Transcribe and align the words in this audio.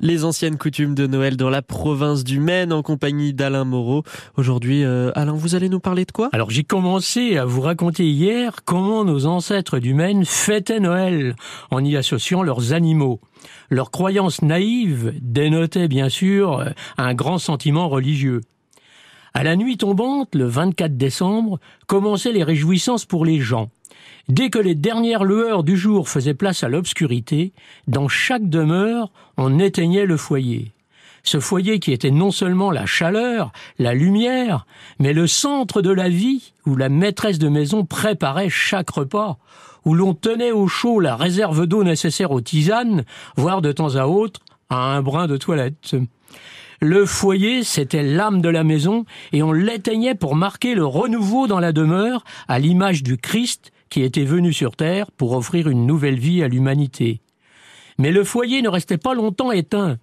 Les 0.00 0.24
anciennes 0.24 0.58
coutumes 0.58 0.96
de 0.96 1.06
Noël 1.06 1.36
dans 1.36 1.50
la 1.50 1.62
province 1.62 2.24
du 2.24 2.40
Maine 2.40 2.72
en 2.72 2.82
compagnie 2.82 3.32
d'Alain 3.32 3.64
Moreau. 3.64 4.02
Aujourd'hui, 4.36 4.82
euh, 4.82 5.12
Alain, 5.14 5.34
vous 5.34 5.54
allez 5.54 5.68
nous 5.68 5.78
parler 5.78 6.04
de 6.04 6.10
quoi? 6.10 6.30
Alors 6.32 6.50
j'ai 6.50 6.64
commencé 6.64 7.38
à 7.38 7.44
vous 7.44 7.60
raconter 7.60 8.04
hier 8.04 8.64
comment 8.64 9.04
nos 9.04 9.26
ancêtres 9.26 9.78
du 9.78 9.94
Maine 9.94 10.24
fêtaient 10.24 10.80
Noël 10.80 11.36
en 11.70 11.84
y 11.84 11.96
associant 11.96 12.42
leurs 12.42 12.72
animaux. 12.72 13.20
Leurs 13.70 13.92
croyances 13.92 14.42
naïves 14.42 15.14
dénotaient 15.22 15.86
bien 15.86 16.08
sûr 16.08 16.64
un 16.98 17.14
grand 17.14 17.38
sentiment 17.38 17.88
religieux. 17.88 18.40
À 19.36 19.42
la 19.42 19.56
nuit 19.56 19.76
tombante, 19.76 20.36
le 20.36 20.46
24 20.46 20.96
décembre, 20.96 21.58
commençaient 21.88 22.30
les 22.30 22.44
réjouissances 22.44 23.04
pour 23.04 23.24
les 23.24 23.40
gens. 23.40 23.68
Dès 24.28 24.48
que 24.48 24.60
les 24.60 24.76
dernières 24.76 25.24
lueurs 25.24 25.64
du 25.64 25.76
jour 25.76 26.08
faisaient 26.08 26.34
place 26.34 26.62
à 26.62 26.68
l'obscurité, 26.68 27.52
dans 27.88 28.06
chaque 28.06 28.48
demeure, 28.48 29.10
on 29.36 29.58
éteignait 29.58 30.06
le 30.06 30.16
foyer. 30.16 30.70
Ce 31.24 31.40
foyer 31.40 31.80
qui 31.80 31.92
était 31.92 32.12
non 32.12 32.30
seulement 32.30 32.70
la 32.70 32.86
chaleur, 32.86 33.50
la 33.80 33.92
lumière, 33.92 34.66
mais 35.00 35.12
le 35.12 35.26
centre 35.26 35.82
de 35.82 35.90
la 35.90 36.08
vie 36.08 36.52
où 36.64 36.76
la 36.76 36.88
maîtresse 36.88 37.40
de 37.40 37.48
maison 37.48 37.84
préparait 37.84 38.50
chaque 38.50 38.90
repas, 38.90 39.38
où 39.84 39.94
l'on 39.94 40.14
tenait 40.14 40.52
au 40.52 40.68
chaud 40.68 41.00
la 41.00 41.16
réserve 41.16 41.66
d'eau 41.66 41.82
nécessaire 41.82 42.30
aux 42.30 42.40
tisanes, 42.40 43.04
voire 43.36 43.62
de 43.62 43.72
temps 43.72 43.96
à 43.96 44.06
autre 44.06 44.38
à 44.70 44.94
un 44.94 45.02
brin 45.02 45.26
de 45.26 45.36
toilette. 45.36 45.96
Le 46.86 47.06
foyer, 47.06 47.64
c'était 47.64 48.02
l'âme 48.02 48.42
de 48.42 48.50
la 48.50 48.62
maison, 48.62 49.06
et 49.32 49.42
on 49.42 49.52
l'éteignait 49.52 50.14
pour 50.14 50.36
marquer 50.36 50.74
le 50.74 50.84
renouveau 50.84 51.46
dans 51.46 51.58
la 51.58 51.72
demeure, 51.72 52.24
à 52.46 52.58
l'image 52.58 53.02
du 53.02 53.16
Christ 53.16 53.72
qui 53.88 54.02
était 54.02 54.26
venu 54.26 54.52
sur 54.52 54.76
Terre 54.76 55.10
pour 55.10 55.32
offrir 55.32 55.70
une 55.70 55.86
nouvelle 55.86 56.18
vie 56.18 56.42
à 56.42 56.48
l'humanité. 56.48 57.22
Mais 57.96 58.12
le 58.12 58.22
foyer 58.22 58.60
ne 58.60 58.68
restait 58.68 58.98
pas 58.98 59.14
longtemps 59.14 59.50
éteint. 59.50 59.96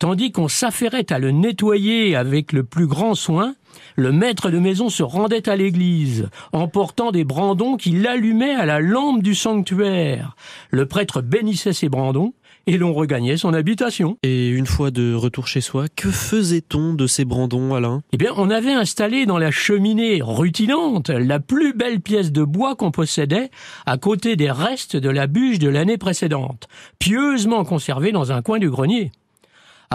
Tandis 0.00 0.32
qu'on 0.32 0.48
s'affairait 0.48 1.12
à 1.12 1.20
le 1.20 1.30
nettoyer 1.30 2.16
avec 2.16 2.52
le 2.52 2.64
plus 2.64 2.88
grand 2.88 3.14
soin, 3.14 3.54
le 3.94 4.10
maître 4.10 4.50
de 4.50 4.58
maison 4.58 4.88
se 4.88 5.04
rendait 5.04 5.48
à 5.48 5.54
l'église, 5.54 6.30
emportant 6.52 7.12
des 7.12 7.22
brandons 7.22 7.76
qu'il 7.76 8.04
allumait 8.08 8.56
à 8.56 8.66
la 8.66 8.80
lampe 8.80 9.22
du 9.22 9.36
sanctuaire. 9.36 10.34
Le 10.70 10.86
prêtre 10.86 11.20
bénissait 11.20 11.72
ces 11.72 11.88
brandons, 11.88 12.34
et 12.66 12.78
l'on 12.78 12.92
regagnait 12.92 13.36
son 13.36 13.54
habitation. 13.54 14.16
Et 14.22 14.48
une 14.48 14.66
fois 14.66 14.90
de 14.90 15.14
retour 15.14 15.46
chez 15.46 15.60
soi, 15.60 15.86
que 15.94 16.10
faisait-on 16.10 16.94
de 16.94 17.06
ces 17.06 17.24
brandons, 17.24 17.74
Alain? 17.74 18.02
Eh 18.12 18.16
bien, 18.16 18.32
on 18.36 18.50
avait 18.50 18.72
installé 18.72 19.26
dans 19.26 19.38
la 19.38 19.50
cheminée 19.50 20.20
rutilante 20.22 21.10
la 21.10 21.40
plus 21.40 21.74
belle 21.74 22.00
pièce 22.00 22.32
de 22.32 22.44
bois 22.44 22.74
qu'on 22.74 22.90
possédait, 22.90 23.50
à 23.86 23.98
côté 23.98 24.36
des 24.36 24.50
restes 24.50 24.96
de 24.96 25.10
la 25.10 25.26
bûche 25.26 25.58
de 25.58 25.68
l'année 25.68 25.98
précédente, 25.98 26.68
pieusement 26.98 27.64
conservée 27.64 28.12
dans 28.12 28.32
un 28.32 28.42
coin 28.42 28.58
du 28.58 28.70
grenier. 28.70 29.12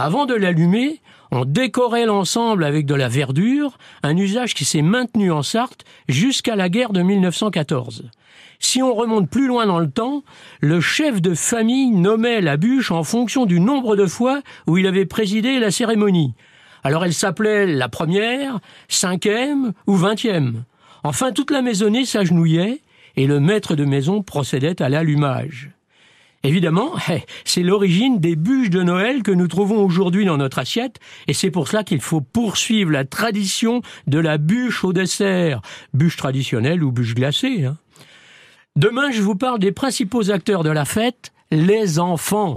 Avant 0.01 0.25
de 0.25 0.33
l'allumer, 0.33 1.01
on 1.29 1.43
décorait 1.43 2.05
l'ensemble 2.05 2.63
avec 2.63 2.85
de 2.85 2.95
la 2.95 3.09
verdure, 3.09 3.77
un 4.01 4.15
usage 4.15 4.53
qui 4.53 4.63
s'est 4.63 4.81
maintenu 4.81 5.29
en 5.29 5.43
Sarthe 5.43 5.83
jusqu'à 6.07 6.55
la 6.55 6.69
guerre 6.69 6.93
de 6.93 7.01
1914. 7.01 8.09
Si 8.59 8.81
on 8.81 8.93
remonte 8.93 9.29
plus 9.29 9.45
loin 9.45 9.65
dans 9.65 9.79
le 9.79 9.91
temps, 9.91 10.23
le 10.61 10.79
chef 10.79 11.21
de 11.21 11.33
famille 11.33 11.91
nommait 11.91 12.39
la 12.39 12.55
bûche 12.55 12.91
en 12.91 13.03
fonction 13.03 13.45
du 13.45 13.59
nombre 13.59 13.97
de 13.97 14.05
fois 14.05 14.41
où 14.67 14.77
il 14.77 14.87
avait 14.87 15.05
présidé 15.05 15.59
la 15.59 15.69
cérémonie. 15.69 16.33
Alors 16.85 17.03
elle 17.03 17.13
s'appelait 17.13 17.67
la 17.67 17.89
première, 17.89 18.59
cinquième 18.87 19.73
ou 19.85 19.95
vingtième. 19.95 20.63
Enfin 21.03 21.33
toute 21.33 21.51
la 21.51 21.61
maisonnée 21.61 22.05
s'agenouillait 22.05 22.79
et 23.17 23.27
le 23.27 23.41
maître 23.41 23.75
de 23.75 23.83
maison 23.83 24.23
procédait 24.23 24.81
à 24.81 24.87
l'allumage. 24.87 25.71
Évidemment, 26.43 26.93
c'est 27.45 27.63
l'origine 27.63 28.19
des 28.19 28.35
bûches 28.35 28.69
de 28.69 28.81
Noël 28.81 29.23
que 29.23 29.31
nous 29.31 29.47
trouvons 29.47 29.83
aujourd'hui 29.83 30.25
dans 30.25 30.37
notre 30.37 30.59
assiette, 30.59 30.99
et 31.27 31.33
c'est 31.33 31.51
pour 31.51 31.67
cela 31.67 31.83
qu'il 31.83 31.99
faut 31.99 32.21
poursuivre 32.21 32.91
la 32.91 33.03
tradition 33.03 33.81
de 34.07 34.19
la 34.19 34.37
bûche 34.37 34.83
au 34.85 34.93
dessert, 34.93 35.61
bûche 35.93 36.15
traditionnelle 36.15 36.83
ou 36.83 36.91
bûche 36.91 37.13
glacée. 37.13 37.65
Hein. 37.65 37.77
Demain, 38.77 39.11
je 39.11 39.21
vous 39.21 39.35
parle 39.35 39.59
des 39.59 39.73
principaux 39.73 40.31
acteurs 40.31 40.63
de 40.63 40.69
la 40.69 40.85
fête, 40.85 41.33
les 41.51 41.99
enfants. 41.99 42.47